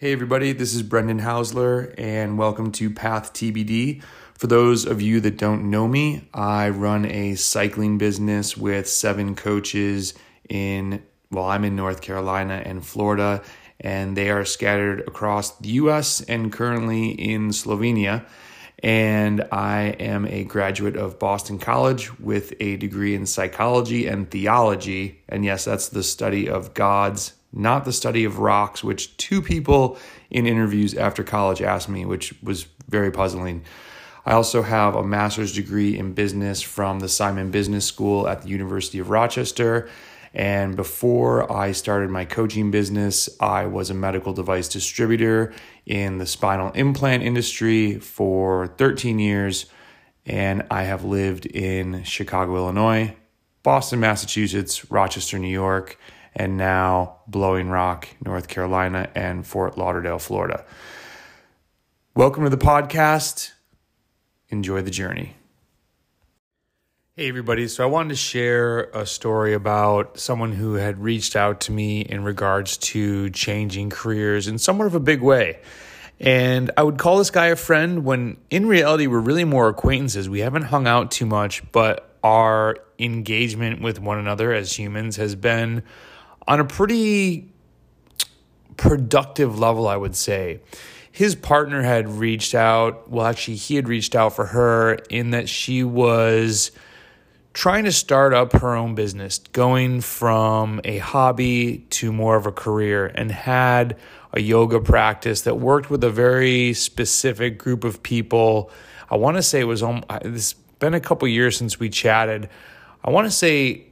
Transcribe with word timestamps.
Hey, 0.00 0.12
everybody, 0.12 0.52
this 0.52 0.76
is 0.76 0.84
Brendan 0.84 1.18
Housler, 1.22 1.92
and 1.98 2.38
welcome 2.38 2.70
to 2.70 2.88
Path 2.88 3.32
TBD. 3.32 4.00
For 4.34 4.46
those 4.46 4.86
of 4.86 5.02
you 5.02 5.18
that 5.22 5.36
don't 5.36 5.70
know 5.70 5.88
me, 5.88 6.28
I 6.32 6.68
run 6.68 7.04
a 7.04 7.34
cycling 7.34 7.98
business 7.98 8.56
with 8.56 8.88
seven 8.88 9.34
coaches 9.34 10.14
in, 10.48 11.02
well, 11.32 11.46
I'm 11.46 11.64
in 11.64 11.74
North 11.74 12.00
Carolina 12.00 12.62
and 12.64 12.86
Florida, 12.86 13.42
and 13.80 14.16
they 14.16 14.30
are 14.30 14.44
scattered 14.44 15.00
across 15.00 15.58
the 15.58 15.70
US 15.70 16.20
and 16.20 16.52
currently 16.52 17.08
in 17.08 17.48
Slovenia. 17.48 18.24
And 18.80 19.48
I 19.50 19.96
am 19.98 20.26
a 20.26 20.44
graduate 20.44 20.94
of 20.94 21.18
Boston 21.18 21.58
College 21.58 22.16
with 22.20 22.54
a 22.60 22.76
degree 22.76 23.16
in 23.16 23.26
psychology 23.26 24.06
and 24.06 24.30
theology. 24.30 25.24
And 25.28 25.44
yes, 25.44 25.64
that's 25.64 25.88
the 25.88 26.04
study 26.04 26.48
of 26.48 26.72
God's 26.72 27.32
not 27.52 27.84
the 27.84 27.92
study 27.92 28.24
of 28.24 28.38
rocks, 28.38 28.84
which 28.84 29.16
two 29.16 29.40
people 29.40 29.98
in 30.30 30.46
interviews 30.46 30.94
after 30.94 31.22
college 31.22 31.62
asked 31.62 31.88
me, 31.88 32.04
which 32.04 32.34
was 32.42 32.66
very 32.88 33.10
puzzling. 33.10 33.64
I 34.26 34.32
also 34.32 34.62
have 34.62 34.94
a 34.94 35.02
master's 35.02 35.54
degree 35.54 35.98
in 35.98 36.12
business 36.12 36.60
from 36.60 37.00
the 37.00 37.08
Simon 37.08 37.50
Business 37.50 37.86
School 37.86 38.28
at 38.28 38.42
the 38.42 38.48
University 38.48 38.98
of 38.98 39.08
Rochester. 39.08 39.88
And 40.34 40.76
before 40.76 41.50
I 41.50 41.72
started 41.72 42.10
my 42.10 42.26
coaching 42.26 42.70
business, 42.70 43.30
I 43.40 43.64
was 43.64 43.88
a 43.88 43.94
medical 43.94 44.34
device 44.34 44.68
distributor 44.68 45.54
in 45.86 46.18
the 46.18 46.26
spinal 46.26 46.70
implant 46.72 47.22
industry 47.22 47.98
for 47.98 48.66
13 48.66 49.18
years. 49.18 49.66
And 50.26 50.66
I 50.70 50.82
have 50.82 51.04
lived 51.04 51.46
in 51.46 52.04
Chicago, 52.04 52.56
Illinois, 52.56 53.16
Boston, 53.62 54.00
Massachusetts, 54.00 54.90
Rochester, 54.90 55.38
New 55.38 55.48
York 55.48 55.98
and 56.38 56.56
now 56.56 57.16
Blowing 57.26 57.68
Rock, 57.68 58.08
North 58.24 58.48
Carolina, 58.48 59.10
and 59.14 59.44
Fort 59.46 59.76
Lauderdale, 59.76 60.20
Florida. 60.20 60.64
Welcome 62.14 62.44
to 62.44 62.50
the 62.50 62.56
podcast. 62.56 63.50
Enjoy 64.48 64.80
the 64.80 64.90
journey. 64.90 65.34
Hey, 67.16 67.28
everybody. 67.28 67.66
So, 67.66 67.82
I 67.82 67.86
wanted 67.86 68.10
to 68.10 68.14
share 68.14 68.84
a 68.94 69.04
story 69.04 69.52
about 69.52 70.18
someone 70.18 70.52
who 70.52 70.74
had 70.74 71.02
reached 71.02 71.34
out 71.34 71.60
to 71.62 71.72
me 71.72 72.02
in 72.02 72.22
regards 72.22 72.76
to 72.78 73.28
changing 73.30 73.90
careers 73.90 74.46
in 74.46 74.58
somewhat 74.58 74.86
of 74.86 74.94
a 74.94 75.00
big 75.00 75.20
way. 75.20 75.58
And 76.20 76.70
I 76.76 76.84
would 76.84 76.98
call 76.98 77.18
this 77.18 77.30
guy 77.30 77.46
a 77.46 77.56
friend 77.56 78.04
when 78.04 78.36
in 78.50 78.66
reality, 78.66 79.08
we're 79.08 79.18
really 79.18 79.44
more 79.44 79.68
acquaintances. 79.68 80.28
We 80.28 80.40
haven't 80.40 80.62
hung 80.62 80.86
out 80.86 81.10
too 81.10 81.26
much, 81.26 81.70
but 81.72 82.16
our 82.22 82.76
engagement 82.98 83.80
with 83.80 84.00
one 84.00 84.18
another 84.18 84.52
as 84.52 84.78
humans 84.78 85.16
has 85.16 85.34
been 85.34 85.82
on 86.48 86.58
a 86.58 86.64
pretty 86.64 87.52
productive 88.78 89.58
level, 89.58 89.86
I 89.86 89.96
would 89.96 90.16
say. 90.16 90.60
His 91.12 91.34
partner 91.34 91.82
had 91.82 92.08
reached 92.08 92.54
out. 92.54 93.10
Well, 93.10 93.26
actually, 93.26 93.56
he 93.56 93.76
had 93.76 93.86
reached 93.86 94.16
out 94.16 94.34
for 94.34 94.46
her 94.46 94.94
in 95.10 95.30
that 95.30 95.48
she 95.48 95.84
was 95.84 96.70
trying 97.52 97.84
to 97.84 97.92
start 97.92 98.32
up 98.32 98.52
her 98.52 98.74
own 98.74 98.94
business, 98.94 99.38
going 99.52 100.00
from 100.00 100.80
a 100.84 100.98
hobby 100.98 101.86
to 101.90 102.12
more 102.12 102.36
of 102.36 102.46
a 102.46 102.52
career, 102.52 103.06
and 103.14 103.30
had 103.30 103.98
a 104.32 104.40
yoga 104.40 104.80
practice 104.80 105.42
that 105.42 105.58
worked 105.58 105.90
with 105.90 106.02
a 106.04 106.10
very 106.10 106.72
specific 106.72 107.58
group 107.58 107.84
of 107.84 108.02
people. 108.02 108.70
I 109.10 109.16
want 109.16 109.36
to 109.36 109.42
say 109.42 109.60
it 109.60 109.64
was, 109.64 109.82
um, 109.82 110.04
it's 110.10 110.52
been 110.52 110.94
a 110.94 111.00
couple 111.00 111.28
years 111.28 111.56
since 111.56 111.80
we 111.80 111.90
chatted. 111.90 112.48
I 113.04 113.10
want 113.10 113.26
to 113.26 113.30
say 113.30 113.87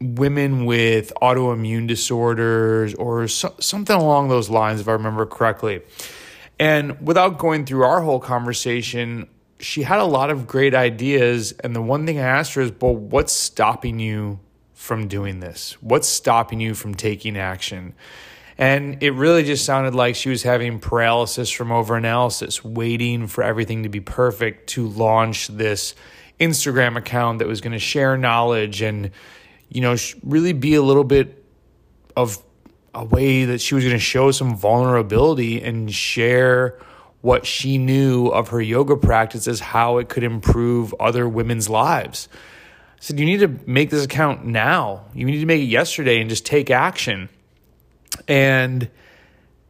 women 0.00 0.64
with 0.64 1.12
autoimmune 1.22 1.86
disorders 1.86 2.94
or 2.94 3.28
so, 3.28 3.54
something 3.60 3.96
along 3.96 4.28
those 4.28 4.50
lines, 4.50 4.80
if 4.80 4.88
I 4.88 4.92
remember 4.92 5.26
correctly. 5.26 5.82
And 6.58 7.00
without 7.00 7.38
going 7.38 7.66
through 7.66 7.82
our 7.84 8.00
whole 8.00 8.20
conversation, 8.20 9.28
she 9.60 9.82
had 9.82 10.00
a 10.00 10.04
lot 10.04 10.30
of 10.30 10.46
great 10.46 10.74
ideas. 10.74 11.52
And 11.52 11.74
the 11.74 11.82
one 11.82 12.06
thing 12.06 12.18
I 12.18 12.22
asked 12.22 12.54
her 12.54 12.62
is, 12.62 12.72
well, 12.80 12.94
what's 12.94 13.32
stopping 13.32 13.98
you 13.98 14.40
from 14.72 15.08
doing 15.08 15.40
this? 15.40 15.76
What's 15.80 16.08
stopping 16.08 16.60
you 16.60 16.74
from 16.74 16.94
taking 16.94 17.36
action? 17.36 17.94
And 18.56 19.02
it 19.02 19.10
really 19.12 19.42
just 19.42 19.64
sounded 19.64 19.94
like 19.94 20.14
she 20.14 20.28
was 20.28 20.44
having 20.44 20.78
paralysis 20.78 21.50
from 21.50 21.68
overanalysis, 21.68 22.62
waiting 22.62 23.26
for 23.26 23.42
everything 23.42 23.82
to 23.82 23.88
be 23.88 24.00
perfect 24.00 24.68
to 24.70 24.86
launch 24.86 25.48
this 25.48 25.94
Instagram 26.38 26.96
account 26.96 27.40
that 27.40 27.48
was 27.48 27.60
going 27.60 27.72
to 27.72 27.78
share 27.78 28.16
knowledge 28.16 28.80
and 28.80 29.10
you 29.68 29.80
know, 29.80 29.96
really 30.22 30.52
be 30.52 30.74
a 30.74 30.82
little 30.82 31.04
bit 31.04 31.44
of 32.16 32.42
a 32.94 33.04
way 33.04 33.44
that 33.44 33.60
she 33.60 33.74
was 33.74 33.84
going 33.84 33.96
to 33.96 34.00
show 34.00 34.30
some 34.30 34.56
vulnerability 34.56 35.60
and 35.62 35.92
share 35.92 36.78
what 37.20 37.46
she 37.46 37.78
knew 37.78 38.28
of 38.28 38.48
her 38.48 38.60
yoga 38.60 38.96
practices, 38.96 39.58
how 39.58 39.98
it 39.98 40.08
could 40.08 40.22
improve 40.22 40.94
other 41.00 41.28
women's 41.28 41.68
lives. 41.68 42.28
I 42.32 42.96
said, 43.00 43.18
You 43.18 43.26
need 43.26 43.40
to 43.40 43.48
make 43.66 43.90
this 43.90 44.04
account 44.04 44.44
now. 44.44 45.06
You 45.14 45.24
need 45.24 45.40
to 45.40 45.46
make 45.46 45.62
it 45.62 45.66
yesterday 45.66 46.20
and 46.20 46.28
just 46.28 46.46
take 46.46 46.70
action. 46.70 47.28
And 48.28 48.90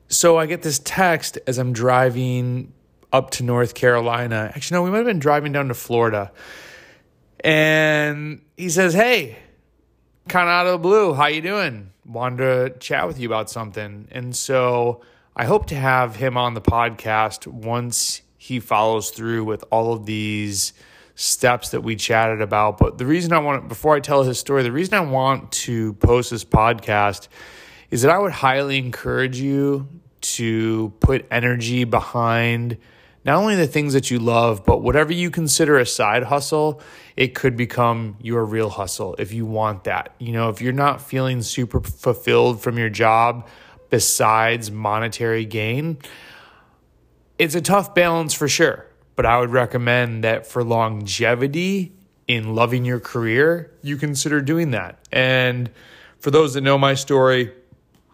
so 0.08 0.36
I 0.36 0.46
get 0.46 0.62
this 0.62 0.80
text 0.80 1.38
as 1.46 1.58
I'm 1.58 1.72
driving 1.72 2.72
up 3.12 3.30
to 3.30 3.44
North 3.44 3.74
Carolina. 3.74 4.52
Actually, 4.54 4.74
no, 4.76 4.82
we 4.82 4.90
might 4.90 4.98
have 4.98 5.06
been 5.06 5.20
driving 5.20 5.52
down 5.52 5.68
to 5.68 5.74
Florida. 5.74 6.32
And 7.40 8.42
he 8.56 8.68
says, 8.68 8.94
Hey, 8.94 9.38
kind 10.28 10.48
of 10.48 10.52
out 10.52 10.66
of 10.66 10.72
the 10.72 10.78
blue. 10.78 11.14
How 11.14 11.26
you 11.26 11.40
doing? 11.40 11.90
Wanted 12.06 12.36
to 12.38 12.78
chat 12.78 13.06
with 13.06 13.18
you 13.18 13.28
about 13.28 13.50
something. 13.50 14.08
And 14.10 14.34
so 14.34 15.02
I 15.36 15.44
hope 15.44 15.66
to 15.66 15.74
have 15.74 16.16
him 16.16 16.36
on 16.36 16.54
the 16.54 16.60
podcast 16.60 17.46
once 17.46 18.22
he 18.36 18.60
follows 18.60 19.10
through 19.10 19.44
with 19.44 19.64
all 19.70 19.92
of 19.92 20.06
these 20.06 20.72
steps 21.14 21.70
that 21.70 21.82
we 21.82 21.96
chatted 21.96 22.40
about. 22.40 22.78
But 22.78 22.98
the 22.98 23.06
reason 23.06 23.32
I 23.32 23.38
want 23.38 23.68
before 23.68 23.94
I 23.94 24.00
tell 24.00 24.22
his 24.22 24.38
story, 24.38 24.62
the 24.62 24.72
reason 24.72 24.94
I 24.94 25.00
want 25.00 25.52
to 25.52 25.94
post 25.94 26.30
this 26.30 26.44
podcast 26.44 27.28
is 27.90 28.02
that 28.02 28.10
I 28.10 28.18
would 28.18 28.32
highly 28.32 28.78
encourage 28.78 29.38
you 29.38 29.88
to 30.20 30.92
put 31.00 31.26
energy 31.30 31.84
behind 31.84 32.78
not 33.24 33.36
only 33.36 33.56
the 33.56 33.66
things 33.66 33.94
that 33.94 34.10
you 34.10 34.18
love, 34.18 34.64
but 34.64 34.82
whatever 34.82 35.12
you 35.12 35.30
consider 35.30 35.78
a 35.78 35.86
side 35.86 36.24
hustle, 36.24 36.80
it 37.16 37.34
could 37.34 37.56
become 37.56 38.16
your 38.20 38.44
real 38.44 38.68
hustle 38.68 39.14
if 39.18 39.32
you 39.32 39.46
want 39.46 39.84
that. 39.84 40.14
You 40.18 40.32
know, 40.32 40.50
if 40.50 40.60
you're 40.60 40.72
not 40.72 41.00
feeling 41.00 41.40
super 41.42 41.80
fulfilled 41.80 42.60
from 42.60 42.76
your 42.76 42.90
job 42.90 43.48
besides 43.88 44.70
monetary 44.70 45.46
gain, 45.46 45.98
it's 47.38 47.54
a 47.54 47.62
tough 47.62 47.94
balance 47.94 48.34
for 48.34 48.48
sure. 48.48 48.86
But 49.16 49.26
I 49.26 49.38
would 49.38 49.50
recommend 49.50 50.24
that 50.24 50.46
for 50.46 50.62
longevity 50.62 51.92
in 52.26 52.54
loving 52.54 52.84
your 52.84 53.00
career, 53.00 53.72
you 53.82 53.96
consider 53.96 54.40
doing 54.40 54.72
that. 54.72 54.98
And 55.12 55.70
for 56.18 56.30
those 56.30 56.54
that 56.54 56.62
know 56.62 56.78
my 56.78 56.94
story, 56.94 57.52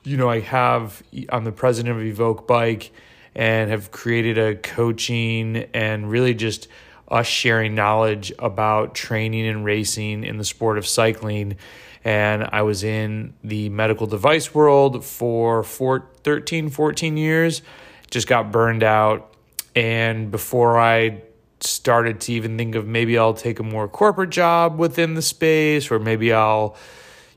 you 0.04 0.16
know, 0.16 0.28
I 0.28 0.40
have, 0.40 1.02
I'm 1.30 1.44
the 1.44 1.52
president 1.52 1.96
of 1.96 2.04
Evoke 2.04 2.46
Bike 2.46 2.92
and 3.34 3.70
have 3.70 3.90
created 3.90 4.38
a 4.38 4.56
coaching 4.56 5.68
and 5.72 6.10
really 6.10 6.34
just 6.34 6.68
us 7.08 7.26
sharing 7.26 7.74
knowledge 7.74 8.32
about 8.38 8.94
training 8.94 9.46
and 9.46 9.64
racing 9.64 10.24
in 10.24 10.38
the 10.38 10.44
sport 10.44 10.78
of 10.78 10.86
cycling. 10.86 11.56
And 12.04 12.48
I 12.52 12.62
was 12.62 12.84
in 12.84 13.34
the 13.42 13.68
medical 13.68 14.06
device 14.06 14.54
world 14.54 15.04
for 15.04 15.62
four, 15.62 16.08
13, 16.22 16.70
14 16.70 17.16
years, 17.16 17.62
just 18.10 18.26
got 18.26 18.52
burned 18.52 18.82
out. 18.82 19.34
And 19.74 20.30
before 20.30 20.78
I 20.78 21.22
started 21.60 22.20
to 22.20 22.32
even 22.32 22.56
think 22.56 22.74
of 22.74 22.86
maybe 22.86 23.18
I'll 23.18 23.34
take 23.34 23.58
a 23.58 23.62
more 23.62 23.86
corporate 23.86 24.30
job 24.30 24.78
within 24.78 25.14
the 25.14 25.22
space, 25.22 25.90
or 25.90 25.98
maybe 25.98 26.32
I'll, 26.32 26.76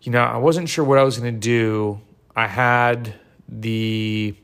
you 0.01 0.11
know, 0.11 0.21
I 0.21 0.37
wasn't 0.37 0.69
sure 0.69 0.85
what 0.85 0.97
I 0.97 1.03
was 1.03 1.17
going 1.17 1.33
to 1.33 1.39
do. 1.39 1.99
I 2.35 2.47
had 2.47 3.13
the 3.49 4.35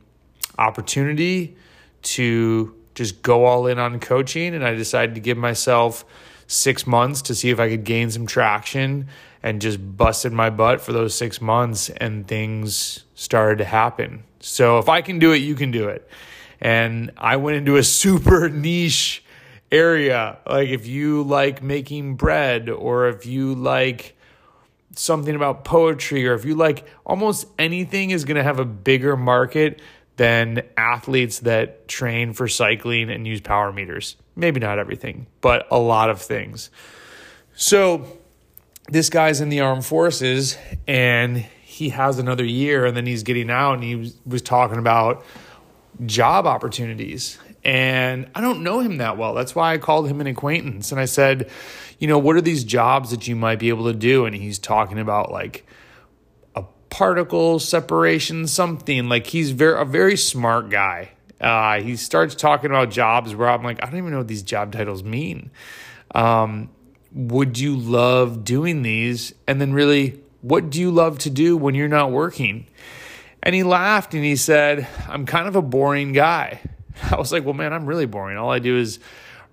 opportunity 0.59 1.55
to 2.01 2.75
just 2.95 3.21
go 3.21 3.45
all 3.45 3.67
in 3.67 3.79
on 3.79 3.99
coaching. 3.99 4.53
And 4.53 4.63
I 4.63 4.75
decided 4.75 5.15
to 5.15 5.21
give 5.21 5.37
myself 5.37 6.05
six 6.47 6.85
months 6.85 7.21
to 7.23 7.35
see 7.35 7.49
if 7.49 7.59
I 7.59 7.69
could 7.69 7.83
gain 7.83 8.11
some 8.11 8.25
traction 8.25 9.07
and 9.41 9.61
just 9.61 9.79
busted 9.97 10.33
my 10.33 10.49
butt 10.49 10.81
for 10.81 10.91
those 10.91 11.15
six 11.15 11.39
months 11.39 11.89
and 11.89 12.27
things 12.27 13.05
started 13.15 13.59
to 13.59 13.65
happen. 13.65 14.23
So 14.39 14.79
if 14.79 14.89
I 14.89 15.01
can 15.01 15.19
do 15.19 15.31
it, 15.31 15.37
you 15.37 15.55
can 15.55 15.71
do 15.71 15.87
it. 15.87 16.09
And 16.59 17.11
I 17.17 17.37
went 17.37 17.57
into 17.57 17.77
a 17.77 17.83
super 18.01 18.49
niche 18.49 19.23
area. 19.71 20.39
Like 20.45 20.69
if 20.69 20.87
you 20.87 21.23
like 21.23 21.63
making 21.63 22.15
bread 22.15 22.69
or 22.69 23.07
if 23.07 23.25
you 23.25 23.53
like 23.55 24.17
something 24.95 25.35
about 25.35 25.63
poetry 25.63 26.27
or 26.27 26.33
if 26.33 26.43
you 26.43 26.55
like 26.55 26.85
almost 27.05 27.47
anything 27.57 28.11
is 28.11 28.25
going 28.25 28.35
to 28.35 28.43
have 28.43 28.59
a 28.59 28.65
bigger 28.65 29.15
market 29.15 29.79
than 30.19 30.61
athletes 30.75 31.39
that 31.39 31.87
train 31.87 32.33
for 32.33 32.49
cycling 32.49 33.09
and 33.09 33.25
use 33.25 33.39
power 33.39 33.71
meters. 33.71 34.17
Maybe 34.35 34.59
not 34.59 34.77
everything, 34.77 35.27
but 35.39 35.65
a 35.71 35.79
lot 35.79 36.09
of 36.09 36.21
things. 36.21 36.69
So 37.55 38.05
this 38.89 39.09
guy's 39.09 39.39
in 39.39 39.47
the 39.47 39.61
armed 39.61 39.85
forces 39.85 40.57
and 40.85 41.37
he 41.37 41.87
has 41.89 42.19
another 42.19 42.43
year 42.43 42.85
and 42.85 42.97
then 42.97 43.05
he's 43.05 43.23
getting 43.23 43.49
out 43.49 43.75
and 43.75 43.83
he 43.83 44.13
was, 44.25 44.41
talking 44.41 44.77
about 44.77 45.23
job 46.05 46.45
opportunities. 46.45 47.39
And 47.63 48.29
I 48.35 48.41
don't 48.41 48.61
know 48.61 48.81
him 48.81 48.97
that 48.97 49.17
well. 49.17 49.33
That's 49.33 49.55
why 49.55 49.73
I 49.73 49.77
called 49.77 50.09
him 50.09 50.19
an 50.19 50.27
acquaintance. 50.27 50.91
And 50.91 50.99
I 50.99 51.05
said, 51.05 51.49
you 51.97 52.09
know, 52.09 52.19
what 52.19 52.35
are 52.35 52.41
these 52.41 52.65
jobs 52.65 53.11
that 53.11 53.25
you 53.25 53.37
might 53.37 53.59
be 53.59 53.69
able 53.69 53.85
to 53.85 53.97
do? 53.97 54.25
And 54.25 54.35
he's 54.35 54.59
talking 54.59 54.99
about 54.99 55.31
like 55.31 55.65
particle 56.89 57.59
separation, 57.59 58.47
something. 58.47 59.09
Like 59.09 59.27
he's 59.27 59.51
very 59.51 59.79
a 59.79 59.85
very 59.85 60.17
smart 60.17 60.69
guy. 60.69 61.11
Uh, 61.39 61.81
he 61.81 61.95
starts 61.95 62.35
talking 62.35 62.69
about 62.69 62.89
jobs 62.89 63.33
where 63.33 63.49
I'm 63.49 63.63
like, 63.63 63.81
I 63.81 63.85
don't 63.85 63.97
even 63.97 64.11
know 64.11 64.17
what 64.19 64.27
these 64.27 64.43
job 64.43 64.73
titles 64.73 65.03
mean. 65.03 65.51
Um, 66.13 66.69
would 67.13 67.57
you 67.57 67.77
love 67.77 68.43
doing 68.43 68.81
these? 68.81 69.33
And 69.47 69.61
then 69.61 69.73
really, 69.73 70.19
what 70.41 70.69
do 70.69 70.79
you 70.79 70.91
love 70.91 71.19
to 71.19 71.29
do 71.29 71.55
when 71.55 71.75
you're 71.75 71.87
not 71.87 72.11
working? 72.11 72.67
And 73.41 73.55
he 73.55 73.63
laughed 73.63 74.13
and 74.13 74.23
he 74.23 74.35
said, 74.35 74.87
I'm 75.07 75.25
kind 75.25 75.47
of 75.47 75.55
a 75.55 75.61
boring 75.61 76.11
guy. 76.11 76.59
I 77.11 77.15
was 77.15 77.31
like, 77.31 77.45
well, 77.45 77.53
man, 77.53 77.73
I'm 77.73 77.85
really 77.85 78.05
boring. 78.05 78.37
All 78.37 78.51
I 78.51 78.59
do 78.59 78.77
is 78.77 78.99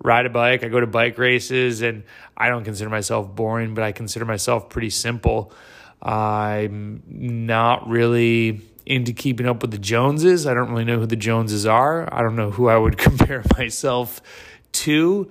ride 0.03 0.25
a 0.25 0.29
bike. 0.29 0.63
I 0.63 0.67
go 0.67 0.79
to 0.79 0.87
bike 0.87 1.17
races 1.17 1.81
and 1.81 2.03
I 2.35 2.49
don't 2.49 2.63
consider 2.63 2.89
myself 2.89 3.33
boring, 3.33 3.73
but 3.73 3.83
I 3.83 3.91
consider 3.91 4.25
myself 4.25 4.69
pretty 4.69 4.89
simple. 4.89 5.53
I'm 6.01 7.03
not 7.07 7.87
really 7.87 8.61
into 8.85 9.11
keeping 9.11 9.47
up 9.47 9.61
with 9.61 9.71
the 9.71 9.77
Joneses. 9.77 10.47
I 10.47 10.53
don't 10.53 10.69
really 10.69 10.85
know 10.85 10.99
who 10.99 11.05
the 11.05 11.15
Joneses 11.17 11.65
are. 11.65 12.07
I 12.13 12.21
don't 12.21 12.35
know 12.35 12.51
who 12.51 12.69
I 12.69 12.77
would 12.77 12.97
compare 12.97 13.43
myself 13.57 14.21
to. 14.73 15.29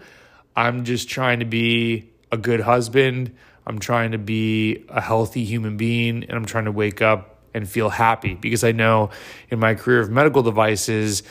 I'm 0.54 0.84
just 0.84 1.08
trying 1.08 1.40
to 1.40 1.46
be 1.46 2.10
a 2.30 2.36
good 2.36 2.60
husband. 2.60 3.34
I'm 3.66 3.78
trying 3.78 4.12
to 4.12 4.18
be 4.18 4.84
a 4.88 5.00
healthy 5.00 5.44
human 5.44 5.76
being 5.76 6.24
and 6.24 6.32
I'm 6.32 6.44
trying 6.44 6.66
to 6.66 6.72
wake 6.72 7.02
up 7.02 7.40
and 7.54 7.68
feel 7.68 7.88
happy 7.88 8.34
because 8.34 8.62
I 8.62 8.72
know 8.72 9.10
in 9.50 9.58
my 9.58 9.74
career 9.74 10.00
of 10.00 10.10
medical 10.10 10.42
devices, 10.42 11.22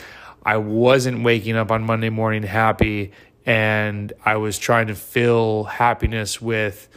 I 0.44 0.58
wasn't 0.58 1.22
waking 1.22 1.56
up 1.56 1.70
on 1.70 1.84
Monday 1.84 2.10
morning 2.10 2.42
happy 2.42 3.12
and 3.46 4.12
I 4.24 4.36
was 4.36 4.58
trying 4.58 4.88
to 4.88 4.94
fill 4.94 5.64
happiness 5.64 6.42
with 6.42 6.88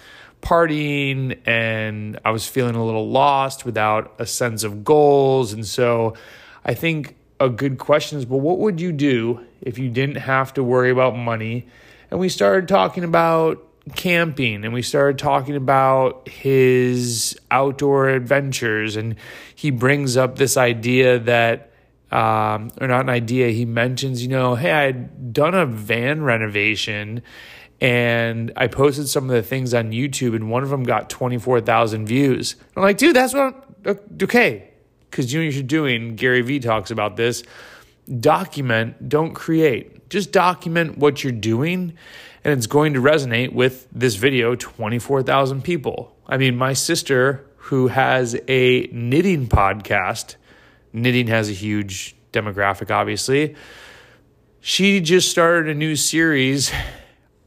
partying 0.42 1.38
and 1.46 2.20
I 2.24 2.32
was 2.32 2.48
feeling 2.48 2.76
a 2.76 2.86
little 2.86 3.10
lost 3.10 3.66
without 3.66 4.14
a 4.20 4.26
sense 4.26 4.64
of 4.64 4.84
goals. 4.84 5.54
And 5.54 5.66
so 5.66 6.16
I 6.64 6.74
think 6.74 7.16
a 7.40 7.50
good 7.50 7.78
question 7.78 8.20
is 8.20 8.26
well, 8.26 8.40
what 8.40 8.60
would 8.60 8.80
you 8.82 8.92
do 8.92 9.46
if 9.62 9.78
you 9.78 9.90
didn't 9.90 10.18
have 10.18 10.54
to 10.56 10.64
worry 10.64 10.92
about 10.92 11.16
money? 11.16 11.68
And 12.12 12.20
we 12.20 12.30
started 12.30 12.68
talking 12.68 13.04
about 13.04 13.66
camping 13.96 14.66
and 14.66 14.74
we 14.74 14.82
started 14.82 15.18
talking 15.18 15.56
about 15.56 16.28
his 16.28 17.40
outdoor 17.52 18.10
adventures. 18.10 18.96
And 18.96 19.16
he 19.54 19.72
brings 19.72 20.18
up 20.18 20.38
this 20.38 20.58
idea 20.58 21.20
that 21.20 21.70
um, 22.12 22.72
or 22.82 22.88
not 22.88 23.02
an 23.02 23.10
idea. 23.10 23.50
He 23.50 23.66
mentions, 23.66 24.22
you 24.24 24.30
know, 24.30 24.56
hey, 24.56 24.72
I 24.72 24.84
had 24.86 25.34
done 25.34 25.54
a 25.54 25.66
van 25.66 26.24
renovation 26.24 27.22
and 27.82 28.52
I 28.58 28.68
posted 28.68 29.08
some 29.08 29.26
of 29.26 29.30
the 29.30 29.42
things 29.42 29.74
on 29.74 29.92
YouTube, 29.92 30.36
and 30.36 30.50
one 30.50 30.64
of 30.64 30.70
them 30.70 30.84
got 30.84 31.10
24,000 31.10 32.06
views. 32.06 32.56
I'm 32.76 32.84
like, 32.84 32.98
dude, 32.98 33.16
that's 33.16 33.34
what, 33.34 33.42
I'm, 33.86 33.92
uh, 33.92 34.24
okay. 34.24 34.70
Because 35.10 35.34
you 35.34 35.40
know 35.40 35.48
what 35.48 35.54
you're 35.54 35.64
doing, 35.64 36.16
Gary 36.16 36.42
Vee 36.42 36.60
talks 36.60 36.92
about 36.92 37.16
this. 37.16 37.44
Document, 38.20 39.08
don't 39.08 39.34
create. 39.34 40.10
Just 40.10 40.32
document 40.32 40.98
what 40.98 41.24
you're 41.24 41.32
doing, 41.32 41.94
and 42.44 42.54
it's 42.54 42.68
going 42.68 42.94
to 42.94 43.02
resonate 43.02 43.54
with 43.54 43.88
this 43.92 44.16
video 44.16 44.56
24,000 44.56 45.64
people. 45.64 46.16
I 46.28 46.38
mean, 46.38 46.58
my 46.58 46.74
sister, 46.74 47.46
who 47.56 47.88
has 47.88 48.36
a 48.48 48.90
knitting 48.92 49.48
podcast, 49.48 50.36
knitting 50.92 51.28
has 51.28 51.50
a 51.50 51.54
huge 51.54 52.16
demographic, 52.34 52.92
obviously. 52.92 53.56
She 54.60 55.00
just 55.00 55.32
started 55.32 55.70
a 55.70 55.74
new 55.74 55.96
series 55.96 56.72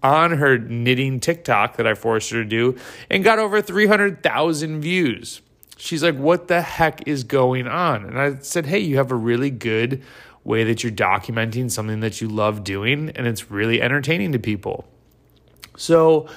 on 0.02 0.32
her 0.32 0.58
knitting 0.58 1.20
TikTok 1.20 1.76
that 1.76 1.86
I 1.86 1.94
forced 1.94 2.30
her 2.30 2.42
to 2.42 2.48
do 2.48 2.76
and 3.10 3.22
got 3.22 3.38
over 3.38 3.62
300,000 3.62 4.80
views. 4.80 5.40
She's 5.76 6.02
like, 6.02 6.16
What 6.16 6.48
the 6.48 6.62
heck 6.62 7.06
is 7.08 7.24
going 7.24 7.66
on? 7.66 8.04
And 8.04 8.18
I 8.18 8.36
said, 8.38 8.66
Hey, 8.66 8.80
you 8.80 8.96
have 8.96 9.10
a 9.10 9.16
really 9.16 9.50
good 9.50 10.02
way 10.44 10.64
that 10.64 10.82
you're 10.82 10.92
documenting 10.92 11.70
something 11.70 12.00
that 12.00 12.20
you 12.20 12.28
love 12.28 12.64
doing, 12.64 13.10
and 13.10 13.26
it's 13.26 13.50
really 13.50 13.80
entertaining 13.80 14.32
to 14.32 14.38
people. 14.38 14.88
So, 15.76 16.28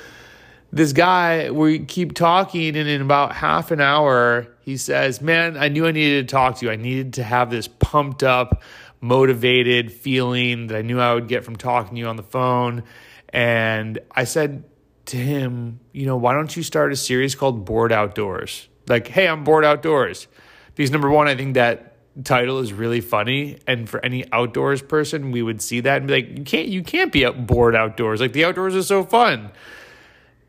this 0.72 0.94
guy, 0.94 1.52
we 1.52 1.80
keep 1.80 2.14
talking, 2.16 2.76
and 2.76 2.90
in 2.90 3.02
about 3.02 3.34
half 3.34 3.72
an 3.72 3.80
hour, 3.80 4.48
he 4.62 4.78
says, 4.78 5.22
Man, 5.22 5.58
I 5.58 5.70
knew 5.70 5.88
I 5.88 5.92
needed 5.92 6.28
to 6.28 6.32
talk 6.32 6.58
to 6.58 6.66
you. 6.66 6.72
I 6.72 6.76
needed 6.76 7.14
to 7.14 7.24
have 7.24 7.50
this 7.50 7.68
pumped 7.68 8.24
up, 8.24 8.62
motivated 9.00 9.92
feeling 9.92 10.68
that 10.68 10.78
I 10.78 10.82
knew 10.82 11.00
I 11.00 11.14
would 11.14 11.28
get 11.28 11.46
from 11.46 11.56
talking 11.56 11.96
to 11.96 12.00
you 12.00 12.08
on 12.08 12.16
the 12.16 12.24
phone. 12.24 12.84
And 13.30 14.00
I 14.12 14.24
said 14.24 14.64
to 15.08 15.18
him, 15.18 15.80
You 15.92 16.06
know, 16.06 16.18
why 16.18 16.34
don't 16.34 16.56
you 16.56 16.64
start 16.64 16.92
a 16.92 16.96
series 16.96 17.36
called 17.36 17.66
Bored 17.66 17.92
Outdoors? 17.92 18.68
Like, 18.88 19.08
hey, 19.08 19.28
I'm 19.28 19.44
bored 19.44 19.66
outdoors. 19.66 20.28
Because 20.76 20.92
number 20.92 21.10
one, 21.10 21.28
I 21.28 21.36
think 21.36 21.56
that 21.56 21.94
title 22.24 22.60
is 22.60 22.72
really 22.72 23.02
funny 23.02 23.58
and 23.68 23.90
for 23.90 24.04
any 24.06 24.24
outdoors 24.32 24.82
person 24.82 25.32
we 25.32 25.42
would 25.42 25.62
see 25.62 25.82
that 25.82 25.98
and 25.98 26.08
be 26.08 26.14
like 26.14 26.38
you 26.38 26.46
can't 26.46 26.70
you 26.70 26.82
can't 26.82 27.12
be 27.12 27.30
bored 27.30 27.76
outdoors 27.76 28.22
like 28.22 28.32
the 28.32 28.46
outdoors 28.46 28.74
is 28.74 28.88
so 28.88 29.04
fun 29.04 29.52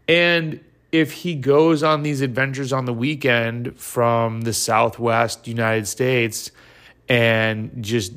and 0.06 0.60
if 0.92 1.12
he 1.12 1.34
goes 1.34 1.82
on 1.82 2.02
these 2.02 2.20
adventures 2.20 2.72
on 2.72 2.84
the 2.84 2.92
weekend 2.92 3.78
from 3.78 4.42
the 4.42 4.52
Southwest 4.52 5.48
United 5.48 5.86
States 5.86 6.50
and 7.08 7.70
just, 7.82 8.12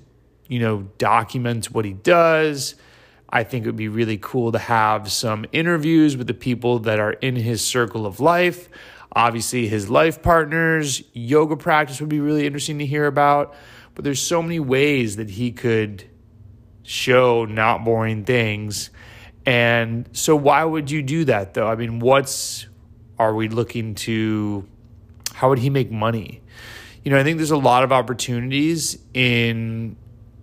you 0.47 0.59
know, 0.59 0.83
documents 0.97 1.71
what 1.71 1.85
he 1.85 1.93
does, 1.93 2.75
I 3.31 3.43
think 3.43 3.65
it 3.65 3.67
would 3.69 3.75
be 3.75 3.87
really 3.87 4.17
cool 4.17 4.51
to 4.51 4.59
have 4.59 5.11
some 5.11 5.45
interviews 5.51 6.17
with 6.17 6.27
the 6.27 6.33
people 6.33 6.79
that 6.79 6.99
are 6.99 7.13
in 7.13 7.35
his 7.35 7.63
circle 7.63 8.05
of 8.05 8.19
life. 8.19 8.69
Obviously, 9.13 9.67
his 9.67 9.89
life 9.89 10.21
partners, 10.21 11.03
yoga 11.13 11.55
practice 11.55 11.99
would 11.99 12.09
be 12.09 12.19
really 12.19 12.45
interesting 12.45 12.79
to 12.79 12.85
hear 12.85 13.05
about. 13.05 13.55
But 13.95 14.03
there's 14.03 14.21
so 14.21 14.41
many 14.41 14.59
ways 14.59 15.17
that 15.17 15.29
he 15.29 15.51
could 15.51 16.09
show 16.83 17.45
not 17.45 17.83
boring 17.83 18.25
things 18.25 18.89
and 19.49 20.07
so, 20.11 20.35
why 20.35 20.63
would 20.63 20.91
you 20.91 21.01
do 21.01 21.25
that 21.25 21.55
though? 21.55 21.67
I 21.67 21.75
mean, 21.75 21.97
what's 21.97 22.67
are 23.17 23.33
we 23.33 23.49
looking 23.49 23.95
to? 23.95 24.67
How 25.33 25.49
would 25.49 25.57
he 25.57 25.71
make 25.71 25.89
money? 25.89 26.43
You 27.03 27.11
know, 27.11 27.19
I 27.19 27.23
think 27.23 27.37
there's 27.37 27.49
a 27.49 27.57
lot 27.57 27.83
of 27.83 27.91
opportunities 27.91 28.99
in 29.13 29.95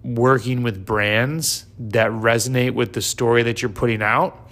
working 0.06 0.62
with 0.62 0.86
brands 0.86 1.66
that 1.78 2.10
resonate 2.10 2.74
with 2.74 2.92
the 2.92 3.02
story 3.02 3.42
that 3.42 3.60
you're 3.60 3.68
putting 3.68 4.02
out. 4.02 4.50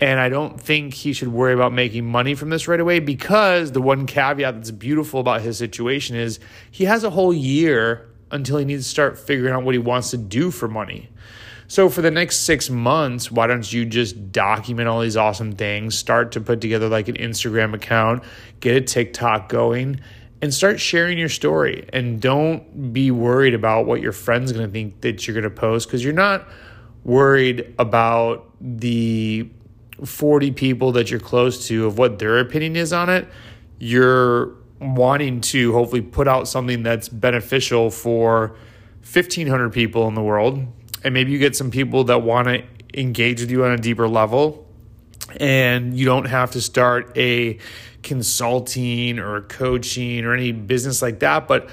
And 0.00 0.20
I 0.20 0.28
don't 0.28 0.60
think 0.60 0.92
he 0.92 1.12
should 1.12 1.28
worry 1.28 1.54
about 1.54 1.72
making 1.72 2.04
money 2.04 2.34
from 2.34 2.50
this 2.50 2.68
right 2.68 2.80
away 2.80 2.98
because 2.98 3.72
the 3.72 3.80
one 3.80 4.06
caveat 4.06 4.54
that's 4.54 4.70
beautiful 4.70 5.20
about 5.20 5.40
his 5.40 5.56
situation 5.56 6.16
is 6.16 6.40
he 6.70 6.84
has 6.84 7.04
a 7.04 7.10
whole 7.10 7.32
year 7.32 8.10
until 8.30 8.58
he 8.58 8.64
needs 8.64 8.84
to 8.84 8.90
start 8.90 9.18
figuring 9.18 9.54
out 9.54 9.62
what 9.62 9.74
he 9.74 9.78
wants 9.78 10.10
to 10.10 10.18
do 10.18 10.50
for 10.50 10.68
money. 10.68 11.08
So 11.68 11.88
for 11.88 12.02
the 12.02 12.10
next 12.10 12.40
six 12.40 12.68
months, 12.68 13.30
why 13.30 13.46
don't 13.46 13.72
you 13.72 13.86
just 13.86 14.32
document 14.32 14.88
all 14.88 15.00
these 15.00 15.16
awesome 15.16 15.52
things, 15.52 15.96
start 15.96 16.32
to 16.32 16.40
put 16.40 16.60
together 16.60 16.88
like 16.88 17.08
an 17.08 17.16
Instagram 17.16 17.74
account, 17.74 18.22
get 18.60 18.76
a 18.76 18.80
TikTok 18.82 19.48
going, 19.48 20.00
and 20.44 20.52
start 20.52 20.78
sharing 20.78 21.16
your 21.16 21.30
story. 21.30 21.88
And 21.90 22.20
don't 22.20 22.92
be 22.92 23.10
worried 23.10 23.54
about 23.54 23.86
what 23.86 24.02
your 24.02 24.12
friend's 24.12 24.52
gonna 24.52 24.68
think 24.68 25.00
that 25.00 25.26
you're 25.26 25.34
gonna 25.34 25.48
post 25.48 25.88
because 25.88 26.04
you're 26.04 26.12
not 26.12 26.46
worried 27.02 27.74
about 27.78 28.50
the 28.60 29.48
40 30.04 30.50
people 30.50 30.92
that 30.92 31.10
you're 31.10 31.18
close 31.18 31.66
to 31.68 31.86
of 31.86 31.96
what 31.96 32.18
their 32.18 32.40
opinion 32.40 32.76
is 32.76 32.92
on 32.92 33.08
it. 33.08 33.26
You're 33.78 34.52
wanting 34.80 35.40
to 35.40 35.72
hopefully 35.72 36.02
put 36.02 36.28
out 36.28 36.46
something 36.46 36.82
that's 36.82 37.08
beneficial 37.08 37.90
for 37.90 38.48
1,500 39.10 39.72
people 39.72 40.06
in 40.08 40.14
the 40.14 40.22
world 40.22 40.66
and 41.02 41.14
maybe 41.14 41.32
you 41.32 41.38
get 41.38 41.56
some 41.56 41.70
people 41.70 42.04
that 42.04 42.20
want 42.20 42.48
to 42.48 42.62
engage 42.92 43.40
with 43.40 43.50
you 43.50 43.64
on 43.64 43.70
a 43.70 43.78
deeper 43.78 44.06
level 44.06 44.63
and 45.40 45.96
you 45.96 46.04
don't 46.04 46.26
have 46.26 46.50
to 46.52 46.60
start 46.60 47.16
a 47.16 47.58
consulting 48.02 49.18
or 49.18 49.42
coaching 49.42 50.24
or 50.24 50.34
any 50.34 50.52
business 50.52 51.00
like 51.00 51.20
that 51.20 51.48
but 51.48 51.68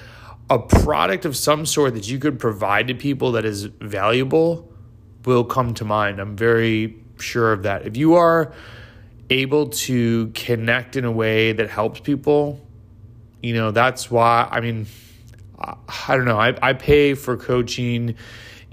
a 0.50 0.60
product 0.60 1.26
of 1.26 1.36
some 1.36 1.66
sort 1.66 1.94
that 1.94 2.10
you 2.10 2.20
could 2.20 2.40
provide 2.40 2.88
to 2.88 2.94
people 2.94 3.34
that 3.34 3.46
is 3.46 3.64
valuable 3.64 4.70
will 5.24 5.46
come 5.46 5.74
to 5.76 5.86
mind. 5.86 6.20
I'm 6.20 6.36
very 6.36 6.98
sure 7.20 7.54
of 7.54 7.64
that. 7.64 7.86
If 7.86 7.96
you 7.96 8.16
are 8.16 8.54
able 9.30 9.70
to 9.70 10.28
connect 10.30 10.98
in 10.98 11.06
a 11.06 11.12
way 11.12 11.54
that 11.54 11.70
helps 11.70 12.02
people 12.02 12.60
you 13.42 13.54
know 13.54 13.72
that's 13.72 14.12
why 14.12 14.46
i 14.52 14.60
mean 14.60 14.86
i 16.08 16.16
don't 16.16 16.26
know. 16.26 16.40
I, 16.40 16.56
I 16.62 16.74
pay 16.74 17.14
for 17.14 17.38
coaching 17.38 18.16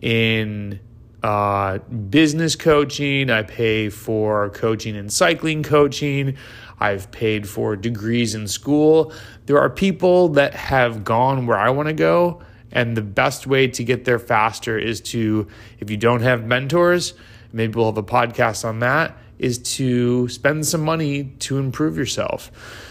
in 0.01 0.81
uh, 1.23 1.79
business 1.79 2.57
coaching. 2.57 3.31
I 3.31 3.43
pay 3.43 3.89
for 3.89 4.51
coaching 4.51 4.97
and 4.97 5.13
cycling 5.13 5.63
coaching. 5.63 6.37
I've 6.81 7.11
paid 7.11 7.49
for 7.49 7.77
degrees 7.77 8.35
in 8.35 8.47
school. 8.47 9.13
There 9.47 9.59
are 9.59 9.71
people 9.71 10.29
that 10.31 10.55
have 10.55 11.05
gone 11.05 11.47
where 11.47 11.59
I 11.59 11.71
want 11.71 11.89
to 11.89 11.95
go. 11.95 12.43
And 12.71 12.97
the 12.97 13.03
best 13.03 13.47
way 13.47 13.67
to 13.69 13.83
get 13.83 14.05
there 14.05 14.19
faster 14.19 14.79
is 14.79 15.01
to, 15.01 15.49
if 15.81 15.91
you 15.91 15.97
don't 15.97 16.21
have 16.21 16.45
mentors, 16.45 17.15
maybe 17.53 17.75
we'll 17.75 17.87
have 17.87 17.99
a 17.99 18.03
podcast 18.03 18.65
on 18.65 18.81
that, 18.81 19.17
is 19.39 19.59
to 19.59 20.29
spend 20.29 20.67
some 20.67 20.83
money 20.83 21.33
to 21.41 21.59
improve 21.59 21.97
yourself. 21.97 22.51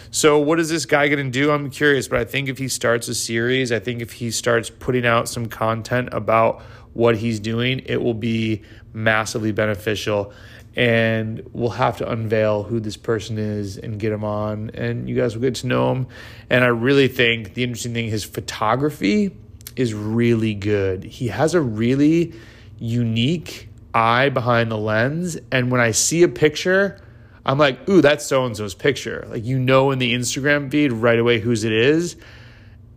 So, 0.09 0.39
what 0.39 0.59
is 0.59 0.69
this 0.69 0.85
guy 0.85 1.09
going 1.09 1.25
to 1.25 1.31
do? 1.31 1.51
I'm 1.51 1.69
curious, 1.69 2.07
but 2.07 2.19
I 2.19 2.25
think 2.25 2.49
if 2.49 2.57
he 2.57 2.69
starts 2.69 3.07
a 3.07 3.13
series, 3.13 3.71
I 3.71 3.79
think 3.79 4.01
if 4.01 4.13
he 4.13 4.31
starts 4.31 4.69
putting 4.69 5.05
out 5.05 5.27
some 5.27 5.47
content 5.47 6.09
about 6.11 6.63
what 6.97 7.15
he's 7.15 7.39
doing, 7.39 7.83
it 7.85 8.01
will 8.01 8.15
be 8.15 8.63
massively 8.91 9.51
beneficial. 9.51 10.33
And 10.75 11.47
we'll 11.53 11.69
have 11.69 11.97
to 11.97 12.11
unveil 12.11 12.63
who 12.63 12.79
this 12.79 12.97
person 12.97 13.37
is 13.37 13.77
and 13.77 13.99
get 13.99 14.11
him 14.11 14.23
on, 14.23 14.71
and 14.75 15.07
you 15.09 15.15
guys 15.15 15.35
will 15.35 15.41
get 15.41 15.55
to 15.55 15.67
know 15.67 15.91
him. 15.91 16.07
And 16.49 16.63
I 16.63 16.67
really 16.67 17.07
think 17.07 17.53
the 17.53 17.63
interesting 17.63 17.93
thing, 17.93 18.09
his 18.09 18.23
photography 18.23 19.35
is 19.75 19.93
really 19.93 20.53
good. 20.53 21.03
He 21.03 21.29
has 21.29 21.53
a 21.53 21.61
really 21.61 22.33
unique 22.77 23.69
eye 23.93 24.29
behind 24.29 24.69
the 24.69 24.77
lens. 24.77 25.37
And 25.51 25.71
when 25.71 25.81
I 25.81 25.91
see 25.91 26.21
a 26.21 26.27
picture, 26.27 26.99
I'm 27.45 27.57
like, 27.57 27.87
ooh, 27.89 28.01
that's 28.01 28.25
so 28.25 28.45
and 28.45 28.55
so's 28.55 28.75
picture. 28.75 29.25
Like, 29.29 29.45
you 29.45 29.57
know, 29.57 29.89
in 29.91 29.99
the 29.99 30.13
Instagram 30.13 30.69
feed 30.69 30.91
right 30.91 31.17
away 31.17 31.39
whose 31.39 31.63
it 31.63 31.73
is. 31.73 32.17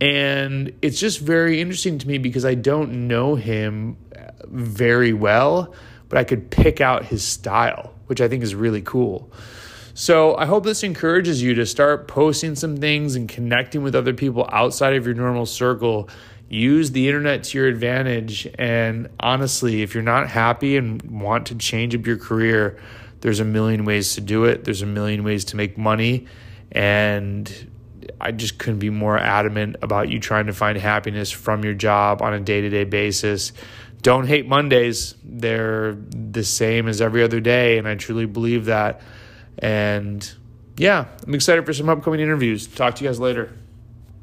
And 0.01 0.73
it's 0.81 0.99
just 0.99 1.19
very 1.19 1.61
interesting 1.61 1.99
to 1.99 2.07
me 2.07 2.17
because 2.17 2.43
I 2.43 2.55
don't 2.55 3.07
know 3.07 3.35
him 3.35 3.97
very 4.47 5.13
well, 5.13 5.73
but 6.09 6.17
I 6.17 6.23
could 6.23 6.49
pick 6.49 6.81
out 6.81 7.05
his 7.05 7.23
style, 7.23 7.93
which 8.07 8.19
I 8.19 8.27
think 8.27 8.41
is 8.43 8.55
really 8.55 8.81
cool. 8.81 9.31
So 9.93 10.35
I 10.35 10.47
hope 10.47 10.63
this 10.63 10.83
encourages 10.83 11.43
you 11.43 11.53
to 11.55 11.65
start 11.67 12.07
posting 12.07 12.55
some 12.55 12.77
things 12.77 13.15
and 13.15 13.29
connecting 13.29 13.83
with 13.83 13.93
other 13.93 14.13
people 14.13 14.49
outside 14.51 14.95
of 14.95 15.05
your 15.05 15.13
normal 15.13 15.45
circle 15.45 16.09
use 16.49 16.91
the 16.91 17.07
internet 17.07 17.43
to 17.45 17.57
your 17.59 17.67
advantage. 17.67 18.47
And 18.57 19.09
honestly, 19.19 19.83
if 19.83 19.93
you're 19.93 20.03
not 20.03 20.27
happy 20.27 20.77
and 20.77 21.01
want 21.03 21.45
to 21.47 21.55
change 21.55 21.95
up 21.95 22.05
your 22.05 22.17
career, 22.17 22.79
there's 23.21 23.39
a 23.39 23.45
million 23.45 23.85
ways 23.85 24.15
to 24.15 24.21
do 24.21 24.45
it. 24.45 24.63
There's 24.63 24.81
a 24.81 24.87
million 24.87 25.23
ways 25.23 25.45
to 25.45 25.55
make 25.55 25.77
money. 25.77 26.25
And 26.71 27.70
I 28.19 28.31
just 28.31 28.57
couldn't 28.57 28.79
be 28.79 28.89
more 28.89 29.17
adamant 29.17 29.77
about 29.81 30.09
you 30.09 30.19
trying 30.19 30.47
to 30.47 30.53
find 30.53 30.77
happiness 30.77 31.31
from 31.31 31.63
your 31.63 31.73
job 31.73 32.21
on 32.21 32.33
a 32.33 32.39
day 32.39 32.61
to 32.61 32.69
day 32.69 32.83
basis. 32.83 33.53
Don't 34.01 34.27
hate 34.27 34.47
Mondays. 34.47 35.15
They're 35.23 35.93
the 35.93 36.43
same 36.43 36.87
as 36.87 37.01
every 37.01 37.23
other 37.23 37.39
day. 37.39 37.77
And 37.77 37.87
I 37.87 37.95
truly 37.95 38.25
believe 38.25 38.65
that. 38.65 39.01
And 39.59 40.29
yeah, 40.77 41.05
I'm 41.25 41.35
excited 41.35 41.65
for 41.65 41.73
some 41.73 41.89
upcoming 41.89 42.19
interviews. 42.19 42.67
Talk 42.67 42.95
to 42.95 43.03
you 43.03 43.09
guys 43.09 43.19
later. 43.19 43.53